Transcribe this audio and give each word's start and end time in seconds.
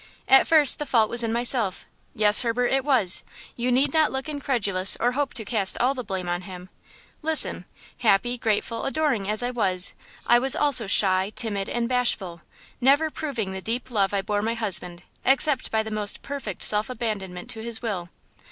"At 0.27 0.47
first 0.47 0.79
the 0.79 0.87
fault 0.87 1.11
was 1.11 1.21
in 1.21 1.31
myself. 1.31 1.85
Yes, 2.15 2.41
Herbert 2.41 2.71
it 2.73 2.83
was! 2.83 3.21
you 3.55 3.71
need 3.71 3.93
not 3.93 4.11
look 4.11 4.27
incredulous 4.27 4.97
or 4.99 5.11
hope 5.11 5.31
to 5.35 5.45
cast 5.45 5.77
all 5.77 5.93
the 5.93 6.03
blame 6.03 6.27
on 6.27 6.41
him! 6.41 6.69
Listen: 7.21 7.65
Happy, 7.99 8.35
grateful, 8.39 8.85
adoring 8.85 9.29
as 9.29 9.43
I 9.43 9.51
was, 9.51 9.93
I 10.25 10.39
was 10.39 10.55
also 10.55 10.87
shy, 10.87 11.31
timid 11.35 11.69
and 11.69 11.87
bashful–never 11.87 13.11
proving 13.11 13.51
the 13.53 13.61
deep 13.61 13.91
love 13.91 14.11
I 14.11 14.23
bore 14.23 14.41
my 14.41 14.55
husband 14.55 15.03
except 15.23 15.69
by 15.69 15.83
the 15.83 15.91
most 15.91 16.23
perfect 16.23 16.63
self 16.63 16.89
abandonment 16.89 17.51
to 17.51 17.61
his 17.61 17.83
will. 17.83 18.09